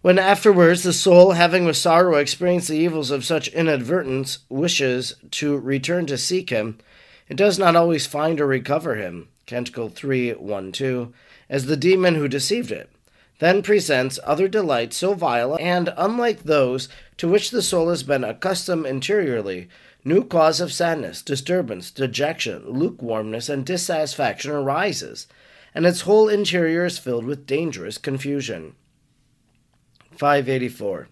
When 0.02 0.18
afterwards 0.18 0.82
the 0.82 0.92
soul, 0.92 1.32
having 1.32 1.64
with 1.64 1.78
sorrow 1.78 2.16
experienced 2.16 2.68
the 2.68 2.76
evils 2.76 3.10
of 3.10 3.24
such 3.24 3.48
inadvertence, 3.48 4.40
wishes 4.50 5.14
to 5.30 5.56
return 5.56 6.04
to 6.06 6.18
seek 6.18 6.50
him, 6.50 6.76
it 7.30 7.38
does 7.38 7.58
not 7.58 7.74
always 7.74 8.06
find 8.06 8.38
or 8.38 8.46
recover 8.46 8.96
him. 8.96 9.28
Canticle 9.46 9.88
3 9.88 10.32
1 10.32 10.72
2 10.72 11.14
as 11.48 11.64
the 11.64 11.76
demon 11.76 12.16
who 12.16 12.28
deceived 12.28 12.70
it, 12.70 12.90
then 13.38 13.62
presents 13.62 14.18
other 14.24 14.46
delights 14.46 14.98
so 14.98 15.14
vile 15.14 15.56
and 15.58 15.92
unlike 15.96 16.42
those 16.42 16.88
to 17.16 17.28
which 17.28 17.50
the 17.50 17.62
soul 17.62 17.88
has 17.88 18.02
been 18.02 18.24
accustomed 18.24 18.86
interiorly, 18.86 19.68
new 20.04 20.24
cause 20.24 20.60
of 20.60 20.72
sadness, 20.72 21.22
disturbance, 21.22 21.90
dejection, 21.90 22.64
lukewarmness, 22.66 23.48
and 23.48 23.64
dissatisfaction 23.64 24.50
arises, 24.50 25.26
and 25.74 25.86
its 25.86 26.02
whole 26.02 26.28
interior 26.28 26.84
is 26.84 26.98
filled 26.98 27.24
with 27.24 27.46
dangerous 27.46 27.98
confusion. 27.98 28.74
584. 30.12 31.08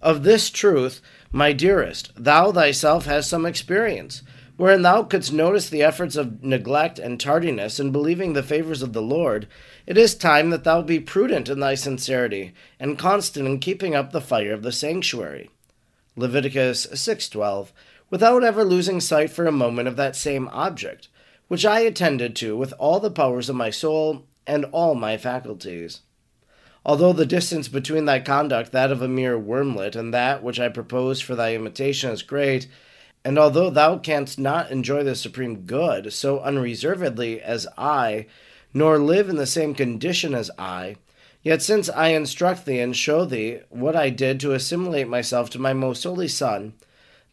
Of 0.00 0.22
this 0.22 0.50
truth, 0.50 1.00
my 1.30 1.52
dearest, 1.52 2.12
thou 2.16 2.52
thyself 2.52 3.06
hast 3.06 3.28
some 3.28 3.46
experience 3.46 4.22
wherein 4.58 4.82
thou 4.82 5.04
couldst 5.04 5.32
notice 5.32 5.70
the 5.70 5.84
efforts 5.84 6.16
of 6.16 6.42
neglect 6.42 6.98
and 6.98 7.18
tardiness 7.18 7.78
in 7.78 7.92
believing 7.92 8.32
the 8.32 8.42
favors 8.42 8.82
of 8.82 8.92
the 8.92 9.00
Lord, 9.00 9.46
it 9.86 9.96
is 9.96 10.16
time 10.16 10.50
that 10.50 10.64
thou 10.64 10.82
be 10.82 10.98
prudent 10.98 11.48
in 11.48 11.60
thy 11.60 11.76
sincerity, 11.76 12.52
and 12.78 12.98
constant 12.98 13.46
in 13.46 13.60
keeping 13.60 13.94
up 13.94 14.10
the 14.10 14.20
fire 14.20 14.52
of 14.52 14.62
the 14.62 14.72
sanctuary. 14.72 15.48
Leviticus 16.16 16.88
6:12, 16.88 17.72
without 18.10 18.42
ever 18.42 18.64
losing 18.64 19.00
sight 19.00 19.30
for 19.30 19.46
a 19.46 19.52
moment 19.52 19.88
of 19.88 19.96
that 19.96 20.16
same 20.16 20.48
object, 20.48 21.08
which 21.48 21.64
I 21.64 21.80
attended 21.80 22.34
to 22.36 22.56
with 22.56 22.72
all 22.78 23.00
the 23.00 23.10
powers 23.10 23.48
of 23.48 23.56
my 23.56 23.70
soul 23.70 24.26
and 24.46 24.64
all 24.66 24.94
my 24.94 25.16
faculties. 25.16 26.00
Although 26.84 27.12
the 27.12 27.26
distance 27.26 27.68
between 27.68 28.06
thy 28.06 28.20
conduct, 28.20 28.72
that 28.72 28.90
of 28.90 29.02
a 29.02 29.08
mere 29.08 29.38
wormlet, 29.38 29.94
and 29.94 30.14
that 30.14 30.42
which 30.42 30.58
I 30.58 30.68
propose 30.68 31.20
for 31.20 31.34
thy 31.34 31.54
imitation 31.54 32.10
is 32.10 32.22
great, 32.22 32.66
and 33.24 33.38
although 33.38 33.68
thou 33.68 33.98
canst 33.98 34.38
not 34.38 34.70
enjoy 34.70 35.02
the 35.02 35.14
supreme 35.14 35.66
good 35.66 36.12
so 36.12 36.40
unreservedly 36.40 37.42
as 37.42 37.66
I, 37.76 38.26
nor 38.72 38.98
live 38.98 39.28
in 39.28 39.36
the 39.36 39.46
same 39.46 39.74
condition 39.74 40.34
as 40.34 40.50
I, 40.56 40.96
yet 41.42 41.60
since 41.60 41.90
I 41.90 42.08
instruct 42.08 42.64
thee 42.64 42.78
and 42.78 42.96
show 42.96 43.24
thee 43.24 43.60
what 43.68 43.96
I 43.96 44.08
did 44.08 44.40
to 44.40 44.52
assimilate 44.52 45.08
myself 45.08 45.50
to 45.50 45.58
my 45.58 45.72
most 45.72 46.04
holy 46.04 46.28
Son, 46.28 46.74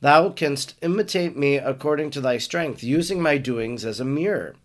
thou 0.02 0.30
canst 0.30 0.75
imitate 0.82 1.38
me 1.38 1.58
according 1.58 2.12
to 2.12 2.22
thy 2.22 2.38
strength, 2.38 2.84
using 2.84 3.22
my 3.22 3.38
doings 3.38 3.86
as 3.86 4.00
a 4.00 4.06
mirror. 4.06 4.56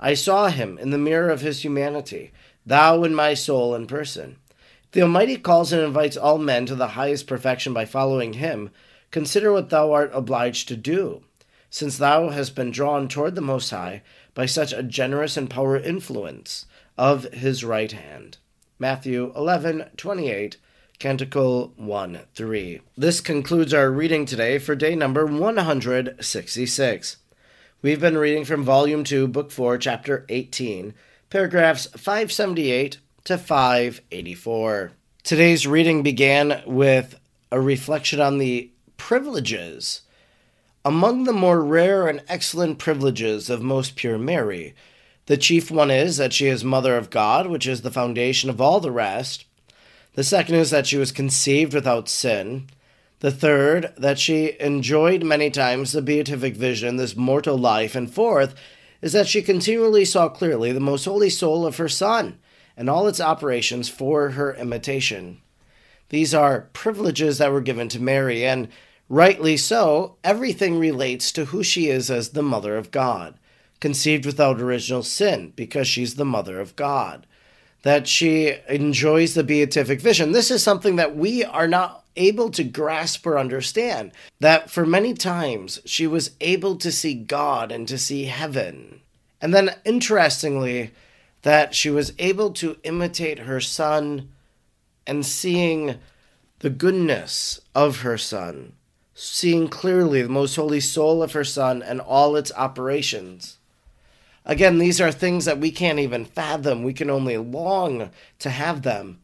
I 0.00 0.14
saw 0.14 0.48
him 0.48 0.78
in 0.78 0.90
the 0.90 0.98
mirror 0.98 1.30
of 1.30 1.40
his 1.40 1.62
humanity, 1.62 2.32
thou 2.66 3.04
in 3.04 3.14
my 3.14 3.34
soul 3.34 3.74
and 3.74 3.88
person. 3.88 4.36
The 4.92 5.02
Almighty 5.02 5.36
calls 5.36 5.72
and 5.72 5.82
invites 5.82 6.16
all 6.16 6.38
men 6.38 6.66
to 6.66 6.74
the 6.74 6.88
highest 6.88 7.26
perfection 7.26 7.72
by 7.72 7.84
following 7.84 8.34
him 8.34 8.70
Consider 9.10 9.52
what 9.52 9.70
thou 9.70 9.92
art 9.92 10.10
obliged 10.12 10.68
to 10.68 10.76
do, 10.76 11.22
since 11.70 11.98
thou 11.98 12.30
hast 12.30 12.54
been 12.54 12.70
drawn 12.70 13.08
toward 13.08 13.34
the 13.34 13.40
Most 13.40 13.70
High 13.70 14.02
by 14.34 14.46
such 14.46 14.72
a 14.72 14.82
generous 14.82 15.36
and 15.36 15.48
power 15.48 15.76
influence 15.76 16.66
of 16.98 17.24
his 17.32 17.64
right 17.64 17.92
hand. 17.92 18.38
Matthew 18.78 19.32
eleven 19.36 19.90
twenty 19.96 20.28
eight 20.30 20.52
28, 20.52 20.56
Canticle 21.02 21.72
1 21.78 22.20
3. 22.32 22.80
This 22.96 23.20
concludes 23.20 23.74
our 23.74 23.90
reading 23.90 24.24
today 24.24 24.60
for 24.60 24.76
day 24.76 24.94
number 24.94 25.26
166. 25.26 27.16
We've 27.82 28.00
been 28.00 28.16
reading 28.16 28.44
from 28.44 28.62
Volume 28.62 29.02
2, 29.02 29.26
Book 29.26 29.50
4, 29.50 29.78
Chapter 29.78 30.24
18, 30.28 30.94
paragraphs 31.28 31.86
578 31.96 32.98
to 33.24 33.36
584. 33.36 34.92
Today's 35.24 35.66
reading 35.66 36.04
began 36.04 36.62
with 36.66 37.18
a 37.50 37.60
reflection 37.60 38.20
on 38.20 38.38
the 38.38 38.70
privileges. 38.96 40.02
Among 40.84 41.24
the 41.24 41.32
more 41.32 41.64
rare 41.64 42.06
and 42.06 42.22
excellent 42.28 42.78
privileges 42.78 43.50
of 43.50 43.60
most 43.60 43.96
pure 43.96 44.18
Mary, 44.18 44.76
the 45.26 45.36
chief 45.36 45.68
one 45.68 45.90
is 45.90 46.16
that 46.18 46.32
she 46.32 46.46
is 46.46 46.62
Mother 46.62 46.96
of 46.96 47.10
God, 47.10 47.48
which 47.48 47.66
is 47.66 47.82
the 47.82 47.90
foundation 47.90 48.48
of 48.48 48.60
all 48.60 48.78
the 48.78 48.92
rest. 48.92 49.46
The 50.14 50.24
second 50.24 50.56
is 50.56 50.70
that 50.70 50.86
she 50.86 50.96
was 50.96 51.12
conceived 51.12 51.74
without 51.74 52.08
sin. 52.08 52.68
The 53.20 53.30
third, 53.30 53.92
that 53.96 54.18
she 54.18 54.56
enjoyed 54.60 55.22
many 55.22 55.50
times 55.50 55.92
the 55.92 56.02
beatific 56.02 56.56
vision, 56.56 56.96
this 56.96 57.16
mortal 57.16 57.56
life. 57.56 57.94
And 57.94 58.12
fourth, 58.12 58.54
is 59.00 59.12
that 59.12 59.28
she 59.28 59.42
continually 59.42 60.04
saw 60.04 60.28
clearly 60.28 60.72
the 60.72 60.80
most 60.80 61.04
holy 61.04 61.30
soul 61.30 61.64
of 61.64 61.76
her 61.76 61.88
Son 61.88 62.38
and 62.76 62.88
all 62.88 63.06
its 63.06 63.20
operations 63.20 63.88
for 63.88 64.30
her 64.30 64.54
imitation. 64.54 65.40
These 66.08 66.34
are 66.34 66.68
privileges 66.72 67.38
that 67.38 67.52
were 67.52 67.60
given 67.60 67.88
to 67.88 68.02
Mary, 68.02 68.44
and 68.44 68.68
Rightly 69.12 69.58
so, 69.58 70.16
everything 70.24 70.78
relates 70.78 71.32
to 71.32 71.44
who 71.44 71.62
she 71.62 71.88
is 71.88 72.10
as 72.10 72.30
the 72.30 72.42
Mother 72.42 72.78
of 72.78 72.90
God, 72.90 73.38
conceived 73.78 74.24
without 74.24 74.58
original 74.58 75.02
sin, 75.02 75.52
because 75.54 75.86
she's 75.86 76.14
the 76.14 76.24
Mother 76.24 76.58
of 76.60 76.76
God. 76.76 77.26
That 77.82 78.06
she 78.06 78.56
enjoys 78.68 79.34
the 79.34 79.44
beatific 79.44 80.00
vision. 80.00 80.32
This 80.32 80.50
is 80.50 80.62
something 80.62 80.96
that 80.96 81.16
we 81.16 81.44
are 81.44 81.66
not 81.66 82.04
able 82.16 82.50
to 82.50 82.64
grasp 82.64 83.26
or 83.26 83.38
understand. 83.38 84.12
That 84.40 84.70
for 84.70 84.86
many 84.86 85.14
times 85.14 85.80
she 85.84 86.06
was 86.06 86.32
able 86.40 86.76
to 86.76 86.92
see 86.92 87.14
God 87.14 87.72
and 87.72 87.88
to 87.88 87.98
see 87.98 88.24
heaven. 88.24 89.00
And 89.40 89.52
then, 89.52 89.74
interestingly, 89.84 90.92
that 91.42 91.74
she 91.74 91.90
was 91.90 92.12
able 92.18 92.50
to 92.52 92.76
imitate 92.84 93.40
her 93.40 93.60
son 93.60 94.30
and 95.06 95.26
seeing 95.26 95.96
the 96.60 96.70
goodness 96.70 97.60
of 97.74 98.02
her 98.02 98.16
son 98.16 98.74
seeing 99.14 99.68
clearly 99.68 100.22
the 100.22 100.28
most 100.28 100.56
holy 100.56 100.80
soul 100.80 101.22
of 101.22 101.32
her 101.32 101.44
Son 101.44 101.82
and 101.82 102.00
all 102.00 102.36
its 102.36 102.52
operations. 102.56 103.58
Again, 104.44 104.78
these 104.78 105.00
are 105.00 105.12
things 105.12 105.44
that 105.44 105.58
we 105.58 105.70
can't 105.70 105.98
even 105.98 106.24
fathom. 106.24 106.82
We 106.82 106.92
can 106.92 107.10
only 107.10 107.36
long 107.36 108.10
to 108.40 108.50
have 108.50 108.82
them. 108.82 109.20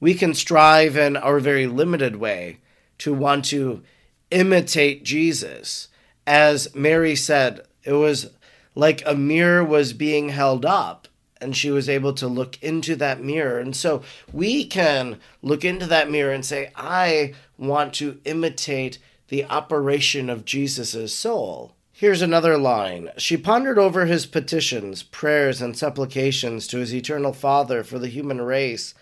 We 0.00 0.14
can 0.14 0.34
strive 0.34 0.96
in 0.96 1.16
our 1.16 1.40
very 1.40 1.66
limited 1.66 2.16
way 2.16 2.58
to 2.98 3.12
want 3.12 3.46
to 3.46 3.82
imitate 4.30 5.04
Jesus. 5.04 5.88
As 6.26 6.74
Mary 6.74 7.16
said, 7.16 7.62
it 7.82 7.94
was 7.94 8.30
like 8.74 9.02
a 9.04 9.14
mirror 9.14 9.64
was 9.64 9.92
being 9.92 10.28
held 10.28 10.64
up 10.64 11.08
and 11.40 11.56
she 11.56 11.70
was 11.70 11.88
able 11.88 12.12
to 12.12 12.28
look 12.28 12.62
into 12.62 12.96
that 12.96 13.22
mirror. 13.22 13.58
And 13.58 13.74
so 13.74 14.02
we 14.32 14.64
can 14.64 15.18
look 15.42 15.64
into 15.64 15.86
that 15.86 16.10
mirror 16.10 16.32
and 16.32 16.44
say, 16.44 16.70
I 16.76 17.34
want 17.56 17.94
to 17.94 18.20
imitate 18.24 18.98
the 19.28 19.44
operation 19.44 20.30
of 20.30 20.44
Jesus' 20.44 21.14
soul. 21.14 21.74
Here's 21.98 22.22
another 22.22 22.56
line. 22.56 23.10
She 23.16 23.36
pondered 23.36 23.76
over 23.76 24.06
his 24.06 24.24
petitions, 24.24 25.02
prayers, 25.02 25.60
and 25.60 25.76
supplications 25.76 26.68
to 26.68 26.78
his 26.78 26.94
eternal 26.94 27.32
Father 27.32 27.82
for 27.82 27.98
the 27.98 28.06
human 28.06 28.40
race, 28.40 28.94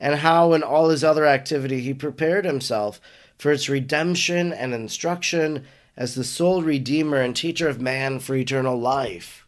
and 0.00 0.20
how 0.20 0.54
in 0.54 0.62
all 0.62 0.88
his 0.88 1.04
other 1.04 1.26
activity 1.26 1.82
he 1.82 1.92
prepared 1.92 2.46
himself 2.46 3.02
for 3.36 3.52
its 3.52 3.68
redemption 3.68 4.50
and 4.50 4.72
instruction 4.72 5.66
as 5.94 6.14
the 6.14 6.24
sole 6.24 6.62
Redeemer 6.62 7.18
and 7.20 7.36
teacher 7.36 7.68
of 7.68 7.82
man 7.82 8.18
for 8.18 8.34
eternal 8.34 8.80
life. 8.80 9.46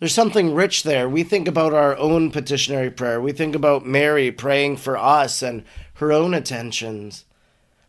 There's 0.00 0.12
something 0.12 0.52
rich 0.52 0.82
there. 0.82 1.08
We 1.08 1.22
think 1.22 1.46
about 1.46 1.74
our 1.74 1.96
own 1.96 2.32
petitionary 2.32 2.90
prayer. 2.90 3.20
We 3.20 3.30
think 3.30 3.54
about 3.54 3.86
Mary 3.86 4.32
praying 4.32 4.78
for 4.78 4.96
us 4.98 5.42
and 5.42 5.62
her 5.94 6.10
own 6.10 6.34
attentions. 6.34 7.24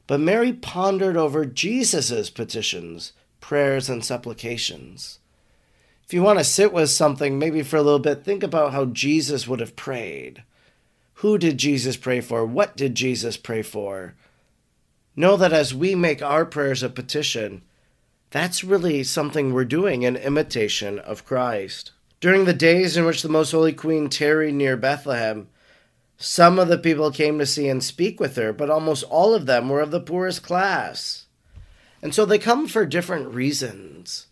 But 0.05 0.19
Mary 0.19 0.53
pondered 0.53 1.17
over 1.17 1.43
Jesus' 1.43 2.29
petitions, 2.29 3.13
prayers, 3.45 3.89
and 3.91 4.03
supplications. 4.03 5.19
If 6.03 6.11
you 6.15 6.23
want 6.23 6.39
to 6.39 6.43
sit 6.43 6.73
with 6.73 6.89
something, 6.89 7.37
maybe 7.37 7.61
for 7.61 7.77
a 7.77 7.83
little 7.83 7.99
bit, 7.99 8.23
think 8.23 8.41
about 8.41 8.73
how 8.73 8.85
Jesus 8.85 9.47
would 9.47 9.59
have 9.59 9.75
prayed. 9.75 10.43
Who 11.19 11.37
did 11.37 11.59
Jesus 11.59 11.95
pray 11.95 12.21
for? 12.21 12.43
What 12.43 12.75
did 12.75 12.95
Jesus 12.95 13.37
pray 13.37 13.61
for? 13.61 14.15
Know 15.15 15.37
that 15.37 15.53
as 15.53 15.75
we 15.75 15.93
make 15.93 16.23
our 16.23 16.43
prayers 16.43 16.81
a 16.81 16.89
petition, 16.89 17.61
that's 18.31 18.63
really 18.63 19.03
something 19.03 19.53
we're 19.53 19.63
doing 19.63 20.01
in 20.01 20.15
imitation 20.15 20.97
of 20.97 21.23
Christ. 21.23 21.91
During 22.19 22.45
the 22.45 22.53
days 22.53 22.97
in 22.97 23.05
which 23.05 23.21
the 23.21 23.29
Most 23.29 23.51
Holy 23.51 23.73
Queen 23.73 24.09
tarried 24.09 24.55
near 24.55 24.75
Bethlehem, 24.75 25.49
Some 26.17 26.57
of 26.57 26.67
the 26.67 26.79
people 26.79 27.11
came 27.11 27.37
to 27.37 27.45
see 27.45 27.67
and 27.67 27.83
speak 27.83 28.19
with 28.19 28.37
her, 28.37 28.53
but 28.53 28.71
almost 28.71 29.03
all 29.03 29.35
of 29.35 29.45
them 29.45 29.69
were 29.69 29.81
of 29.81 29.91
the 29.91 29.99
poorest 29.99 30.41
class. 30.41 31.24
And 32.05 32.13
so 32.13 32.23
they 32.23 32.37
come 32.37 32.67
for 32.67 32.85
different 32.85 33.33
reasons. 33.33 34.27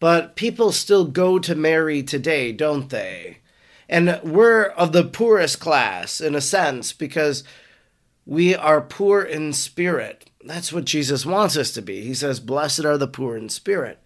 But 0.00 0.34
people 0.34 0.72
still 0.72 1.04
go 1.04 1.38
to 1.38 1.54
Mary 1.54 2.02
today, 2.02 2.50
don't 2.50 2.90
they? 2.90 3.38
And 3.88 4.18
we're 4.24 4.64
of 4.64 4.90
the 4.90 5.04
poorest 5.04 5.60
class, 5.60 6.20
in 6.20 6.34
a 6.34 6.40
sense, 6.40 6.92
because 6.92 7.44
we 8.26 8.52
are 8.56 8.80
poor 8.80 9.22
in 9.22 9.52
spirit. 9.52 10.28
That's 10.44 10.72
what 10.72 10.86
Jesus 10.86 11.24
wants 11.24 11.56
us 11.56 11.70
to 11.74 11.82
be. 11.82 12.00
He 12.00 12.14
says, 12.14 12.40
Blessed 12.40 12.84
are 12.84 12.98
the 12.98 13.06
poor 13.06 13.36
in 13.36 13.48
spirit. 13.48 14.00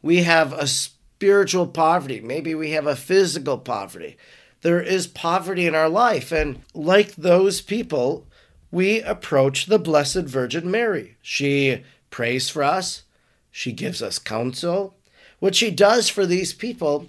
We 0.00 0.18
have 0.18 0.52
a 0.52 0.68
spiritual 0.68 1.66
poverty. 1.66 2.20
Maybe 2.20 2.54
we 2.54 2.70
have 2.70 2.86
a 2.86 2.94
physical 2.94 3.58
poverty. 3.58 4.16
There 4.60 4.80
is 4.80 5.08
poverty 5.08 5.66
in 5.66 5.74
our 5.74 5.88
life. 5.88 6.30
And 6.30 6.62
like 6.74 7.16
those 7.16 7.60
people, 7.60 8.28
we 8.70 9.02
approach 9.02 9.66
the 9.66 9.80
Blessed 9.80 10.26
Virgin 10.26 10.70
Mary. 10.70 11.16
She 11.22 11.82
prays 12.10 12.48
for 12.48 12.62
us, 12.62 13.02
she 13.50 13.72
gives 13.72 14.02
us 14.02 14.18
counsel. 14.18 14.96
What 15.38 15.54
she 15.54 15.70
does 15.70 16.08
for 16.08 16.26
these 16.26 16.52
people, 16.52 17.06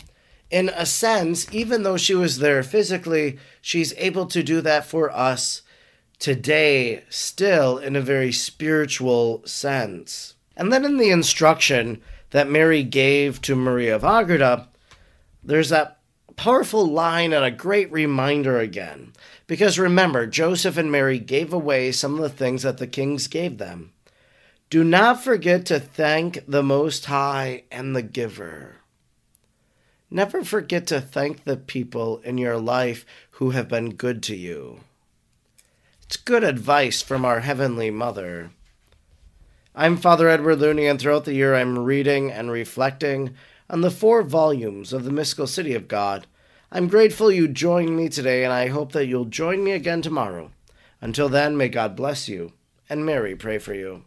in 0.49 0.69
a 0.69 0.85
sense, 0.85 1.47
even 1.53 1.83
though 1.83 1.97
she 1.97 2.15
was 2.15 2.39
there 2.39 2.63
physically, 2.63 3.37
she's 3.61 3.93
able 3.97 4.25
to 4.27 4.43
do 4.43 4.61
that 4.61 4.85
for 4.85 5.11
us 5.11 5.61
today, 6.19 7.03
still 7.09 7.77
in 7.77 7.95
a 7.95 8.01
very 8.01 8.31
spiritual 8.31 9.41
sense. 9.45 10.35
And 10.55 10.71
then 10.71 10.85
in 10.85 10.97
the 10.97 11.09
instruction 11.09 12.01
that 12.29 12.49
Mary 12.49 12.83
gave 12.83 13.41
to 13.41 13.55
Maria 13.55 13.95
of 13.95 14.03
Agreda, 14.03 14.67
there's 15.43 15.69
that 15.69 15.99
powerful 16.35 16.85
line 16.85 17.33
and 17.33 17.43
a 17.43 17.51
great 17.51 17.91
reminder 17.91 18.59
again. 18.59 19.13
Because 19.47 19.77
remember, 19.77 20.27
Joseph 20.27 20.77
and 20.77 20.91
Mary 20.91 21.19
gave 21.19 21.51
away 21.51 21.91
some 21.91 22.15
of 22.15 22.21
the 22.21 22.29
things 22.29 22.63
that 22.63 22.77
the 22.77 22.87
kings 22.87 23.27
gave 23.27 23.57
them. 23.57 23.91
Do 24.71 24.85
not 24.85 25.21
forget 25.21 25.65
to 25.65 25.81
thank 25.81 26.45
the 26.47 26.63
Most 26.63 27.07
High 27.07 27.63
and 27.73 27.93
the 27.93 28.01
Giver. 28.01 28.77
Never 30.09 30.45
forget 30.45 30.87
to 30.87 31.01
thank 31.01 31.43
the 31.43 31.57
people 31.57 32.19
in 32.19 32.37
your 32.37 32.57
life 32.57 33.05
who 33.31 33.49
have 33.49 33.67
been 33.67 33.95
good 33.95 34.23
to 34.23 34.35
you. 34.37 34.79
It's 36.03 36.15
good 36.15 36.45
advice 36.45 37.01
from 37.01 37.25
our 37.25 37.41
Heavenly 37.41 37.91
Mother. 37.91 38.51
I'm 39.75 39.97
Father 39.97 40.29
Edward 40.29 40.59
Looney, 40.59 40.87
and 40.87 40.97
throughout 40.97 41.25
the 41.25 41.33
year 41.33 41.53
I'm 41.53 41.77
reading 41.77 42.31
and 42.31 42.49
reflecting 42.49 43.33
on 43.69 43.81
the 43.81 43.91
four 43.91 44.23
volumes 44.23 44.93
of 44.93 45.03
the 45.03 45.11
Mystical 45.11 45.47
City 45.47 45.75
of 45.75 45.89
God. 45.89 46.27
I'm 46.71 46.87
grateful 46.87 47.29
you 47.29 47.49
joined 47.49 47.97
me 47.97 48.07
today, 48.07 48.45
and 48.45 48.53
I 48.53 48.67
hope 48.67 48.93
that 48.93 49.07
you'll 49.07 49.25
join 49.25 49.65
me 49.65 49.71
again 49.73 50.01
tomorrow. 50.01 50.51
Until 51.01 51.27
then, 51.27 51.57
may 51.57 51.67
God 51.67 51.93
bless 51.97 52.29
you, 52.29 52.53
and 52.89 53.05
Mary 53.05 53.35
pray 53.35 53.57
for 53.57 53.73
you. 53.73 54.05